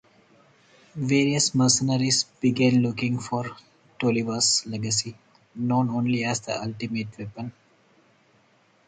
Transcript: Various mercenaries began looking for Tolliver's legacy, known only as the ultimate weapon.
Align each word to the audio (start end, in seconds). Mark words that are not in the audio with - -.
Various 0.95 1.53
mercenaries 1.53 2.23
began 2.39 2.81
looking 2.81 3.19
for 3.19 3.55
Tolliver's 3.99 4.65
legacy, 4.65 5.15
known 5.53 5.91
only 5.91 6.23
as 6.25 6.39
the 6.41 6.59
ultimate 6.59 7.15
weapon. 7.19 7.53